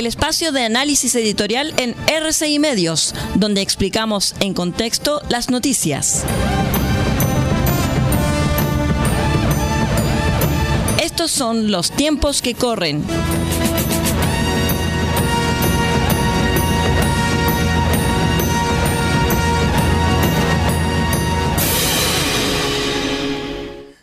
el 0.00 0.06
espacio 0.06 0.50
de 0.50 0.64
análisis 0.64 1.14
editorial 1.14 1.74
en 1.76 1.94
RCI 2.06 2.58
Medios, 2.58 3.14
donde 3.34 3.60
explicamos 3.60 4.34
en 4.40 4.54
contexto 4.54 5.20
las 5.28 5.50
noticias. 5.50 6.24
Estos 11.02 11.30
son 11.30 11.70
los 11.70 11.90
tiempos 11.90 12.40
que 12.40 12.54
corren. 12.54 13.04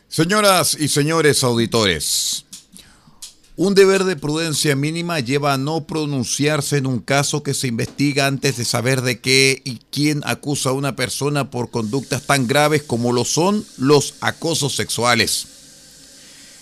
Señoras 0.08 0.78
y 0.80 0.90
señores 0.90 1.44
auditores, 1.44 2.47
un 3.58 3.74
deber 3.74 4.04
de 4.04 4.16
prudencia 4.16 4.76
mínima 4.76 5.20
lleva 5.20 5.54
a 5.54 5.58
no 5.58 5.88
pronunciarse 5.88 6.78
en 6.78 6.86
un 6.86 7.00
caso 7.00 7.42
que 7.42 7.56
se 7.56 7.66
investiga 7.66 8.28
antes 8.28 8.56
de 8.56 8.66
saber 8.66 9.02
de 9.02 9.20
qué 9.20 9.64
y 9.66 9.80
quién 9.90 10.22
acusa 10.26 10.70
a 10.70 10.74
una 10.74 10.96
persona 10.96 11.50
por 11.50 11.72
conductas 11.72 12.28
tan 12.28 12.46
graves 12.46 12.84
como 12.84 13.12
lo 13.14 13.26
son 13.26 13.66
los 13.78 14.14
acosos 14.22 14.76
sexuales. 14.76 15.48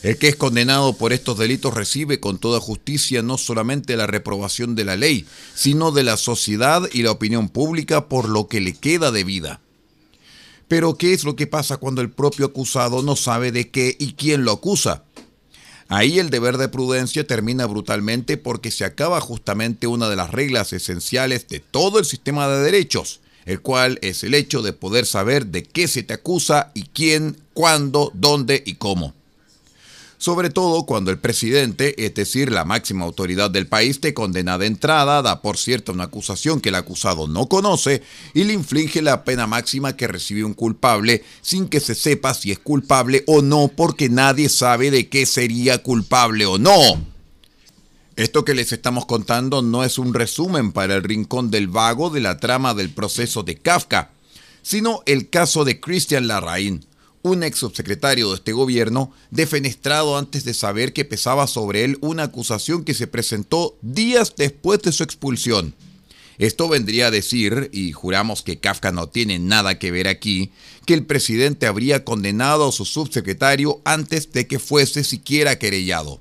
El 0.04 0.18
que 0.18 0.30
es 0.30 0.38
condenado 0.38 0.94
por 0.94 1.12
estos 1.12 1.38
delitos 1.38 1.74
recibe 1.74 2.22
con 2.22 2.38
toda 2.38 2.62
justicia 2.62 3.22
no 3.22 3.38
solamente 3.38 3.98
la 3.98 4.08
reprobación 4.08 4.74
de 4.76 4.86
la 4.86 4.96
ley, 4.96 5.26
sino 5.54 5.92
de 5.92 6.04
la 6.04 6.16
sociedad 6.16 6.88
y 6.94 7.04
la 7.04 7.12
opinión 7.12 7.50
pública 7.50 8.08
por 8.08 8.30
lo 8.30 8.48
que 8.48 8.62
le 8.62 8.74
queda 8.74 9.12
de 9.12 9.26
vida. 9.26 9.60
Pero 10.70 10.96
¿qué 10.96 11.12
es 11.12 11.26
lo 11.26 11.36
que 11.36 11.46
pasa 11.46 11.76
cuando 11.76 12.02
el 12.02 12.10
propio 12.10 12.46
acusado 12.46 13.02
no 13.02 13.18
sabe 13.18 13.52
de 13.52 13.70
qué 13.70 13.98
y 14.00 14.14
quién 14.14 14.46
lo 14.46 14.54
acusa? 14.54 15.05
Ahí 15.88 16.20
el 16.20 16.30
deber 16.30 16.58
de 16.58 16.68
prudencia 16.68 17.28
termina 17.28 17.66
brutalmente 17.66 18.38
porque 18.38 18.72
se 18.72 18.86
acaba 18.86 19.22
justamente 19.22 19.88
una 19.88 20.10
de 20.10 20.16
las 20.16 20.32
reglas 20.32 20.74
esenciales 20.74 21.48
de 21.48 21.60
todo 21.60 22.00
el 22.00 22.06
sistema 22.06 22.48
de 22.48 22.64
derechos, 22.64 23.20
el 23.46 23.62
cual 23.62 24.00
es 24.02 24.24
el 24.24 24.34
hecho 24.34 24.62
de 24.62 24.74
poder 24.74 25.06
saber 25.06 25.48
de 25.48 25.64
qué 25.64 25.88
se 25.88 26.04
te 26.04 26.16
acusa 26.16 26.72
y 26.74 26.84
quién, 26.84 27.38
cuándo, 27.54 28.12
dónde 28.16 28.64
y 28.66 28.76
cómo 28.76 29.14
sobre 30.26 30.50
todo 30.50 30.88
cuando 30.88 31.12
el 31.12 31.20
presidente, 31.20 32.04
es 32.04 32.16
decir, 32.16 32.52
la 32.52 32.66
máxima 32.66 33.06
autoridad 33.06 33.52
del 33.52 33.68
país, 33.68 34.02
te 34.02 34.16
condena 34.16 34.58
de 34.58 34.66
entrada, 34.66 35.22
da 35.22 35.44
por 35.44 35.56
cierto 35.56 35.92
una 35.92 36.06
acusación 36.06 36.62
que 36.62 36.70
el 36.70 36.76
acusado 36.76 37.28
no 37.28 37.48
conoce 37.48 38.02
y 38.34 38.44
le 38.44 38.54
inflige 38.54 39.04
la 39.04 39.24
pena 39.24 39.46
máxima 39.46 39.96
que 39.96 40.08
recibe 40.08 40.44
un 40.44 40.56
culpable 40.56 41.24
sin 41.44 41.68
que 41.68 41.80
se 41.80 41.94
sepa 41.94 42.34
si 42.34 42.52
es 42.52 42.58
culpable 42.58 43.24
o 43.28 43.44
no 43.44 43.68
porque 43.68 44.10
nadie 44.10 44.50
sabe 44.50 44.90
de 44.90 45.10
qué 45.10 45.28
sería 45.28 45.84
culpable 45.84 46.48
o 46.48 46.58
no. 46.58 46.82
Esto 48.16 48.44
que 48.44 48.56
les 48.56 48.72
estamos 48.72 49.06
contando 49.06 49.62
no 49.62 49.84
es 49.84 50.00
un 50.00 50.16
resumen 50.16 50.72
para 50.72 50.96
el 50.96 51.04
rincón 51.04 51.52
del 51.52 51.68
vago 51.68 52.10
de 52.10 52.22
la 52.22 52.40
trama 52.40 52.74
del 52.74 52.90
proceso 52.90 53.44
de 53.44 53.58
Kafka, 53.58 54.10
sino 54.64 55.04
el 55.06 55.30
caso 55.30 55.66
de 55.66 55.80
Christian 55.80 56.26
Larraín, 56.26 56.84
un 57.26 57.42
ex 57.42 57.58
subsecretario 57.58 58.30
de 58.30 58.36
este 58.36 58.54
gobierno, 58.54 59.12
defenestrado 59.32 60.16
antes 60.16 60.46
de 60.46 60.54
saber 60.54 60.94
que 60.94 61.06
pesaba 61.06 61.48
sobre 61.48 61.84
él 61.84 61.98
una 62.02 62.24
acusación 62.24 62.84
que 62.84 62.94
se 62.94 63.08
presentó 63.08 63.76
días 63.82 64.36
después 64.38 64.84
de 64.84 64.92
su 64.92 65.02
expulsión. 65.02 65.74
Esto 66.38 66.70
vendría 66.70 67.08
a 67.08 67.12
decir, 67.12 67.72
y 67.74 67.94
juramos 67.94 68.44
que 68.44 68.60
Kafka 68.60 68.92
no 68.92 69.08
tiene 69.08 69.40
nada 69.40 69.80
que 69.80 69.90
ver 69.90 70.08
aquí, 70.08 70.52
que 70.86 70.94
el 70.94 71.04
presidente 71.04 71.66
habría 71.66 72.04
condenado 72.06 72.70
a 72.70 72.72
su 72.72 72.86
subsecretario 72.86 73.82
antes 73.86 74.32
de 74.32 74.46
que 74.46 74.60
fuese 74.60 75.04
siquiera 75.04 75.58
querellado 75.58 76.20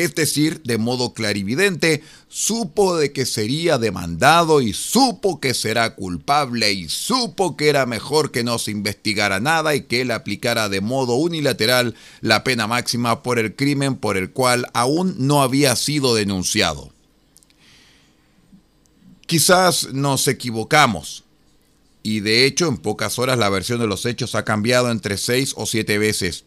es 0.00 0.14
decir, 0.14 0.62
de 0.62 0.78
modo 0.78 1.12
clarividente, 1.12 2.02
supo 2.28 2.96
de 2.96 3.12
que 3.12 3.26
sería 3.26 3.76
demandado 3.76 4.62
y 4.62 4.72
supo 4.72 5.40
que 5.40 5.52
será 5.52 5.94
culpable 5.94 6.72
y 6.72 6.88
supo 6.88 7.54
que 7.54 7.68
era 7.68 7.84
mejor 7.84 8.30
que 8.30 8.42
no 8.42 8.58
se 8.58 8.70
investigara 8.70 9.40
nada 9.40 9.74
y 9.74 9.82
que 9.82 10.00
él 10.00 10.10
aplicara 10.10 10.70
de 10.70 10.80
modo 10.80 11.16
unilateral 11.16 11.94
la 12.22 12.44
pena 12.44 12.66
máxima 12.66 13.22
por 13.22 13.38
el 13.38 13.54
crimen 13.54 13.96
por 13.96 14.16
el 14.16 14.30
cual 14.30 14.66
aún 14.72 15.16
no 15.18 15.42
había 15.42 15.76
sido 15.76 16.14
denunciado. 16.14 16.90
Quizás 19.26 19.92
nos 19.92 20.26
equivocamos, 20.28 21.24
y 22.02 22.20
de 22.20 22.46
hecho 22.46 22.68
en 22.68 22.78
pocas 22.78 23.18
horas 23.18 23.38
la 23.38 23.50
versión 23.50 23.80
de 23.80 23.86
los 23.86 24.06
hechos 24.06 24.34
ha 24.34 24.46
cambiado 24.46 24.90
entre 24.90 25.18
seis 25.18 25.52
o 25.56 25.66
siete 25.66 25.98
veces 25.98 26.44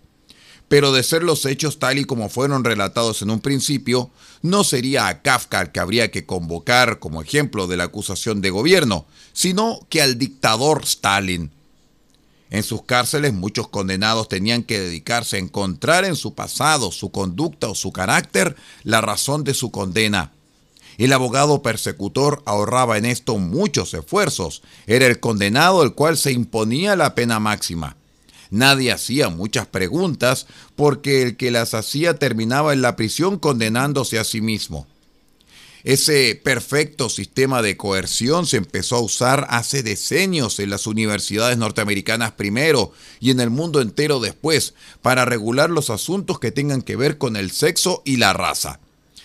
pero 0.68 0.92
de 0.92 1.04
ser 1.04 1.24
los 1.24 1.46
hechos 1.46 1.80
tal 1.80 2.00
y 2.00 2.06
como 2.06 2.30
fueron 2.30 2.64
relatados 2.64 3.22
en 3.22 3.30
un 3.30 3.40
principio, 3.40 4.10
no 4.42 4.64
sería 4.64 5.08
a 5.08 5.22
Kafka 5.22 5.60
al 5.60 5.72
que 5.72 5.80
habría 5.80 6.12
que 6.12 6.26
convocar 6.26 7.00
como 7.00 7.22
ejemplo 7.22 7.68
de 7.68 7.78
la 7.78 7.86
acusación 7.86 8.42
de 8.42 8.50
gobierno, 8.50 9.06
sino 9.34 9.80
que 9.90 10.02
al 10.02 10.18
dictador 10.18 10.84
Stalin. 10.84 11.52
En 12.50 12.62
sus 12.62 12.84
cárceles 12.84 13.34
muchos 13.34 13.68
condenados 13.68 14.30
tenían 14.30 14.62
que 14.62 14.80
dedicarse 14.80 15.38
a 15.38 15.40
encontrar 15.40 16.06
en 16.06 16.16
su 16.16 16.36
pasado, 16.36 16.92
su 16.92 17.10
conducta 17.12 17.68
o 17.68 17.74
su 17.74 17.92
carácter 17.92 18.56
la 18.84 19.02
razón 19.02 19.44
de 19.44 19.56
su 19.56 19.72
condena. 19.72 20.32
El 21.00 21.14
abogado 21.14 21.64
persecutor 21.64 22.44
ahorraba 22.46 23.00
en 23.00 23.06
esto 23.06 23.40
muchos 23.40 23.94
esfuerzos. 23.96 24.62
Era 24.86 25.08
el 25.08 25.20
condenado 25.20 25.82
el 25.82 25.94
cual 25.94 26.18
se 26.18 26.32
imponía 26.32 26.96
la 26.96 27.16
pena 27.16 27.40
máxima. 27.40 27.98
Nadie 28.54 28.92
hacía 28.92 29.30
muchas 29.30 29.66
preguntas 29.66 30.46
porque 30.76 31.24
el 31.24 31.38
que 31.38 31.50
las 31.50 31.74
hacía 31.74 32.20
terminaba 32.20 32.72
en 32.72 32.84
la 32.84 32.96
prisión 32.96 33.40
condenándose 33.40 34.20
a 34.20 34.24
sí 34.24 34.42
mismo. 34.42 34.86
Ese 35.84 36.40
perfecto 36.42 37.10
sistema 37.10 37.64
de 37.64 37.78
coerción 37.78 38.46
se 38.46 38.58
empezó 38.58 38.98
a 38.98 39.02
usar 39.02 39.48
hace 39.50 39.82
decenios 39.82 40.60
en 40.60 40.70
las 40.70 40.86
universidades 40.86 41.58
norteamericanas 41.58 42.34
primero 42.34 42.92
y 43.20 43.32
en 43.32 43.40
el 43.40 43.50
mundo 43.50 43.82
entero 43.82 44.20
después 44.20 44.76
para 45.02 45.26
regular 45.26 45.72
los 45.72 45.90
asuntos 45.90 46.38
que 46.38 46.52
tengan 46.52 46.84
que 46.84 46.96
ver 46.96 47.18
con 47.18 47.36
el 47.36 47.50
sexo 47.50 48.04
y 48.06 48.18
la 48.18 48.34
raza. 48.34 48.80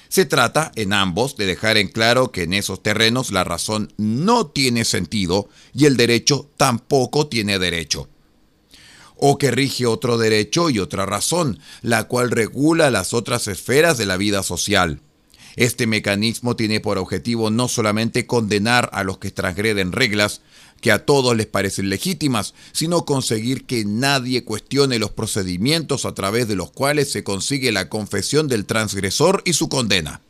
Se 0.08 0.24
trata, 0.24 0.72
en 0.74 0.94
ambos, 0.94 1.36
de 1.36 1.44
dejar 1.44 1.76
en 1.76 1.88
claro 1.88 2.32
que 2.32 2.44
en 2.44 2.54
esos 2.54 2.82
terrenos 2.82 3.30
la 3.30 3.44
razón 3.44 3.92
no 3.98 4.46
tiene 4.46 4.86
sentido 4.86 5.50
y 5.74 5.84
el 5.84 5.98
derecho 5.98 6.48
tampoco 6.56 7.26
tiene 7.26 7.58
derecho 7.58 8.08
o 9.18 9.38
que 9.38 9.50
rige 9.50 9.86
otro 9.86 10.18
derecho 10.18 10.70
y 10.70 10.78
otra 10.78 11.06
razón, 11.06 11.58
la 11.82 12.04
cual 12.04 12.30
regula 12.30 12.90
las 12.90 13.12
otras 13.12 13.48
esferas 13.48 13.98
de 13.98 14.06
la 14.06 14.16
vida 14.16 14.42
social. 14.42 15.00
Este 15.56 15.88
mecanismo 15.88 16.54
tiene 16.54 16.78
por 16.78 16.98
objetivo 16.98 17.50
no 17.50 17.66
solamente 17.66 18.26
condenar 18.26 18.90
a 18.92 19.02
los 19.02 19.18
que 19.18 19.32
transgreden 19.32 19.90
reglas, 19.90 20.40
que 20.80 20.92
a 20.92 21.04
todos 21.04 21.36
les 21.36 21.46
parecen 21.46 21.90
legítimas, 21.90 22.54
sino 22.70 23.04
conseguir 23.04 23.66
que 23.66 23.84
nadie 23.84 24.44
cuestione 24.44 25.00
los 25.00 25.10
procedimientos 25.10 26.04
a 26.04 26.14
través 26.14 26.46
de 26.46 26.54
los 26.54 26.70
cuales 26.70 27.10
se 27.10 27.24
consigue 27.24 27.72
la 27.72 27.88
confesión 27.88 28.46
del 28.46 28.66
transgresor 28.66 29.42
y 29.44 29.54
su 29.54 29.68
condena. 29.68 30.20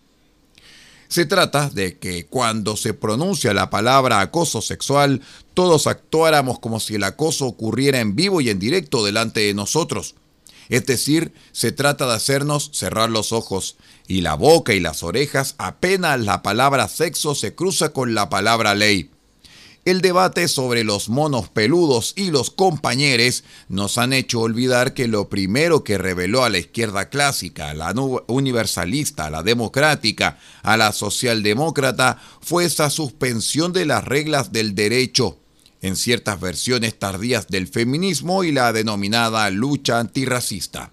Se 1.09 1.25
trata 1.25 1.71
de 1.71 1.99
que 1.99 2.27
cuando 2.27 2.77
se 2.77 2.93
pronuncia 2.93 3.55
la 3.55 3.71
palabra 3.71 4.21
acoso 4.21 4.61
sexual, 4.61 5.23
todos 5.55 5.87
actuáramos 5.87 6.59
como 6.59 6.81
si 6.81 6.97
el 6.97 7.05
acoso 7.05 7.47
ocurriera 7.47 8.01
en 8.01 8.15
vivo 8.15 8.43
y 8.43 8.51
en 8.51 8.59
directo 8.59 9.05
delante 9.05 9.41
de 9.41 9.55
nosotros. 9.55 10.15
Es 10.69 10.85
decir, 10.85 11.33
se 11.53 11.73
trata 11.73 12.07
de 12.07 12.15
hacernos 12.15 12.71
cerrar 12.75 13.09
los 13.11 13.33
ojos 13.33 13.79
y 14.07 14.21
la 14.21 14.35
boca 14.35 14.75
y 14.75 14.81
las 14.81 15.03
orejas 15.03 15.55
apenas 15.57 16.21
la 16.21 16.43
palabra 16.43 16.89
sexo 16.89 17.35
se 17.35 17.55
cruza 17.55 17.95
con 17.95 18.15
la 18.15 18.29
palabra 18.29 18.75
ley. 18.75 19.11
El 19.89 20.03
debate 20.03 20.49
sobre 20.49 20.85
los 20.85 21.09
monos 21.09 21.49
peludos 21.49 22.13
y 22.15 22.31
los 22.31 22.51
compañeros 22.51 23.43
nos 23.71 23.97
han 23.97 24.13
hecho 24.13 24.41
olvidar 24.41 24.93
que 24.93 25.09
lo 25.09 25.31
primero 25.31 25.83
que 25.83 25.97
reveló 25.97 26.45
a 26.45 26.51
la 26.51 26.59
izquierda 26.59 27.09
clásica, 27.09 27.71
a 27.71 27.75
la 27.75 27.95
universalista, 28.27 29.25
a 29.25 29.31
la 29.31 29.43
democrática, 29.43 30.39
a 30.63 30.77
la 30.77 30.93
socialdemócrata, 30.93 32.21
fue 32.43 32.67
esa 32.67 32.91
suspensión 32.91 33.73
de 33.73 33.87
las 33.87 34.05
reglas 34.05 34.53
del 34.53 34.75
derecho 34.75 35.39
en 35.81 35.97
ciertas 35.97 36.39
versiones 36.39 36.99
tardías 36.99 37.47
del 37.47 37.67
feminismo 37.67 38.45
y 38.45 38.53
la 38.53 38.75
denominada 38.75 39.49
lucha 39.49 40.01
antirracista. 40.01 40.93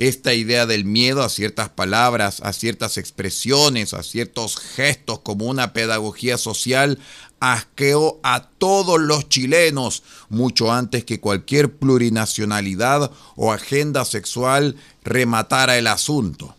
Esta 0.00 0.32
idea 0.32 0.64
del 0.64 0.86
miedo 0.86 1.22
a 1.22 1.28
ciertas 1.28 1.68
palabras, 1.68 2.40
a 2.42 2.54
ciertas 2.54 2.96
expresiones, 2.96 3.92
a 3.92 4.02
ciertos 4.02 4.56
gestos 4.56 5.18
como 5.18 5.44
una 5.44 5.74
pedagogía 5.74 6.38
social 6.38 6.98
asqueó 7.38 8.18
a 8.22 8.48
todos 8.56 8.98
los 8.98 9.28
chilenos 9.28 10.02
mucho 10.30 10.72
antes 10.72 11.04
que 11.04 11.20
cualquier 11.20 11.74
plurinacionalidad 11.74 13.10
o 13.36 13.52
agenda 13.52 14.06
sexual 14.06 14.76
rematara 15.04 15.76
el 15.76 15.86
asunto. 15.86 16.56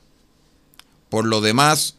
Por 1.09 1.25
lo 1.25 1.41
demás, 1.41 1.95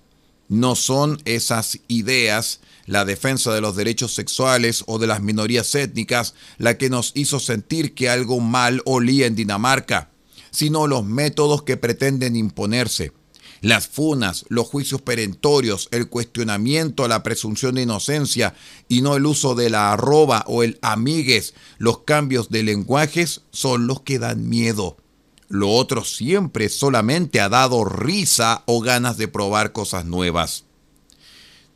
no 0.48 0.76
son 0.76 1.20
esas 1.24 1.80
ideas, 1.88 2.60
la 2.86 3.04
defensa 3.04 3.52
de 3.52 3.60
los 3.60 3.74
derechos 3.74 4.14
sexuales 4.14 4.84
o 4.86 5.00
de 5.00 5.08
las 5.08 5.20
minorías 5.20 5.74
étnicas, 5.74 6.34
la 6.58 6.78
que 6.78 6.88
nos 6.88 7.10
hizo 7.16 7.40
sentir 7.40 7.94
que 7.94 8.08
algo 8.08 8.38
mal 8.38 8.80
olía 8.84 9.26
en 9.26 9.34
Dinamarca, 9.34 10.11
sino 10.52 10.86
los 10.86 11.04
métodos 11.04 11.62
que 11.64 11.76
pretenden 11.76 12.36
imponerse 12.36 13.12
Las 13.60 13.88
funas, 13.88 14.44
los 14.48 14.66
juicios 14.66 15.02
perentorios, 15.02 15.88
el 15.92 16.08
cuestionamiento 16.08 17.04
a 17.04 17.08
la 17.08 17.22
presunción 17.22 17.76
de 17.76 17.82
inocencia 17.82 18.54
y 18.88 19.02
no 19.02 19.16
el 19.16 19.24
uso 19.24 19.54
de 19.54 19.70
la 19.70 19.92
arroba 19.92 20.44
o 20.46 20.62
el 20.62 20.78
amigues, 20.82 21.54
los 21.78 22.00
cambios 22.00 22.50
de 22.50 22.64
lenguajes 22.64 23.42
son 23.50 23.86
los 23.86 24.00
que 24.00 24.18
dan 24.18 24.48
miedo. 24.48 24.96
Lo 25.48 25.70
otro 25.70 26.02
siempre 26.02 26.68
solamente 26.68 27.40
ha 27.40 27.48
dado 27.48 27.84
risa 27.84 28.62
o 28.66 28.80
ganas 28.80 29.16
de 29.16 29.28
probar 29.28 29.72
cosas 29.72 30.06
nuevas. 30.06 30.64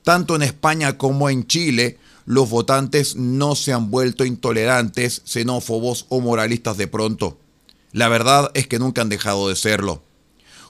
Tanto 0.02 0.34
en 0.34 0.42
España 0.42 0.98
como 0.98 1.30
en 1.30 1.46
Chile, 1.46 1.98
los 2.24 2.50
votantes 2.50 3.16
no 3.16 3.54
se 3.54 3.72
han 3.72 3.90
vuelto 3.90 4.24
intolerantes, 4.24 5.22
xenófobos 5.24 6.06
o 6.08 6.20
moralistas 6.20 6.76
de 6.76 6.88
pronto. 6.88 7.38
La 7.96 8.08
verdad 8.08 8.50
es 8.52 8.66
que 8.66 8.78
nunca 8.78 9.00
han 9.00 9.08
dejado 9.08 9.48
de 9.48 9.56
serlo. 9.56 10.02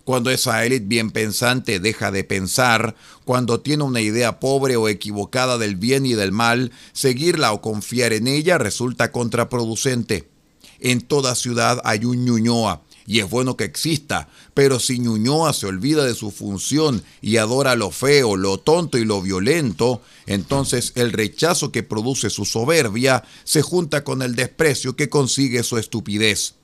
Cuando 0.05 0.31
esa 0.31 0.65
élite 0.65 0.87
bien 0.87 1.11
pensante 1.11 1.81
deja 1.81 2.13
de 2.13 2.23
pensar, 2.23 2.95
cuando 3.25 3.59
tiene 3.59 3.83
una 3.83 4.01
idea 4.01 4.39
pobre 4.39 4.77
o 4.77 4.87
equivocada 4.87 5.59
del 5.59 5.75
bien 5.75 6.07
y 6.07 6.15
del 6.15 6.31
mal, 6.31 6.71
seguirla 6.93 7.53
o 7.53 7.61
confiar 7.61 8.13
en 8.13 8.29
ella 8.29 8.59
resulta 8.59 9.11
contraproducente. 9.11 10.29
En 10.79 11.01
toda 11.01 11.35
ciudad 11.35 11.81
hay 11.83 12.05
un 12.05 12.25
ñuñoa, 12.25 12.83
y 13.09 13.19
es 13.19 13.29
bueno 13.29 13.57
que 13.57 13.65
exista, 13.65 14.29
pero 14.55 14.79
si 14.79 15.01
Ñuñoa 15.01 15.53
se 15.53 15.67
olvida 15.67 16.05
de 16.05 16.15
su 16.15 16.31
función 16.31 17.03
y 17.21 17.39
adora 17.39 17.75
lo 17.75 17.91
feo, 17.91 18.37
lo 18.37 18.59
tonto 18.59 18.99
y 18.99 19.05
lo 19.05 19.21
violento, 19.21 20.01
entonces 20.27 20.93
el 20.95 21.11
rechazo 21.11 21.73
que 21.73 21.83
produce 21.83 22.31
su 22.31 22.45
soberbia 22.45 23.25
se 23.43 23.63
junta 23.63 24.05
con 24.05 24.23
el 24.23 24.37
desprecio 24.37 24.95
que 24.95 25.09
consigue 25.09 25.65
su 25.65 25.77
estupidez. 25.77 26.55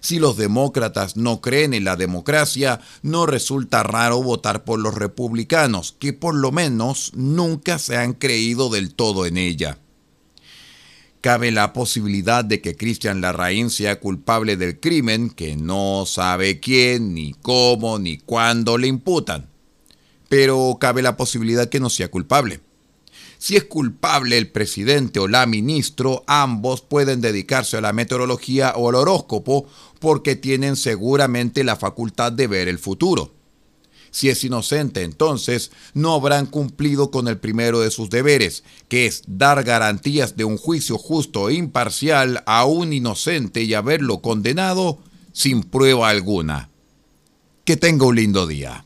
Si 0.00 0.18
los 0.18 0.36
demócratas 0.36 1.16
no 1.16 1.40
creen 1.40 1.74
en 1.74 1.84
la 1.84 1.96
democracia, 1.96 2.80
no 3.02 3.26
resulta 3.26 3.82
raro 3.82 4.22
votar 4.22 4.64
por 4.64 4.78
los 4.78 4.94
republicanos, 4.94 5.96
que 5.98 6.12
por 6.12 6.34
lo 6.34 6.52
menos 6.52 7.12
nunca 7.14 7.78
se 7.78 7.96
han 7.96 8.12
creído 8.12 8.70
del 8.70 8.94
todo 8.94 9.26
en 9.26 9.36
ella. 9.36 9.78
Cabe 11.20 11.50
la 11.50 11.72
posibilidad 11.72 12.44
de 12.44 12.60
que 12.60 12.76
Christian 12.76 13.20
Larraín 13.20 13.70
sea 13.70 13.98
culpable 13.98 14.56
del 14.56 14.78
crimen 14.78 15.30
que 15.30 15.56
no 15.56 16.04
sabe 16.06 16.60
quién, 16.60 17.14
ni 17.14 17.32
cómo, 17.32 17.98
ni 17.98 18.18
cuándo 18.18 18.78
le 18.78 18.86
imputan. 18.86 19.48
Pero 20.28 20.76
cabe 20.80 21.02
la 21.02 21.16
posibilidad 21.16 21.68
que 21.68 21.80
no 21.80 21.90
sea 21.90 22.12
culpable. 22.12 22.60
Si 23.38 23.56
es 23.56 23.64
culpable 23.64 24.38
el 24.38 24.48
presidente 24.48 25.20
o 25.20 25.28
la 25.28 25.46
ministro, 25.46 26.24
ambos 26.26 26.80
pueden 26.80 27.20
dedicarse 27.20 27.76
a 27.76 27.80
la 27.80 27.92
meteorología 27.92 28.72
o 28.76 28.88
al 28.88 28.94
horóscopo 28.94 29.66
porque 29.98 30.36
tienen 30.36 30.76
seguramente 30.76 31.64
la 31.64 31.76
facultad 31.76 32.32
de 32.32 32.46
ver 32.46 32.68
el 32.68 32.78
futuro. 32.78 33.32
Si 34.10 34.30
es 34.30 34.42
inocente, 34.44 35.02
entonces 35.02 35.70
no 35.92 36.14
habrán 36.14 36.46
cumplido 36.46 37.10
con 37.10 37.28
el 37.28 37.36
primero 37.36 37.80
de 37.80 37.90
sus 37.90 38.08
deberes, 38.08 38.64
que 38.88 39.04
es 39.04 39.22
dar 39.26 39.62
garantías 39.62 40.38
de 40.38 40.44
un 40.44 40.56
juicio 40.56 40.96
justo 40.96 41.50
e 41.50 41.54
imparcial 41.54 42.42
a 42.46 42.64
un 42.64 42.94
inocente 42.94 43.62
y 43.62 43.74
haberlo 43.74 44.22
condenado 44.22 45.00
sin 45.32 45.62
prueba 45.62 46.08
alguna. 46.08 46.70
Que 47.66 47.76
tenga 47.76 48.06
un 48.06 48.16
lindo 48.16 48.46
día. 48.46 48.85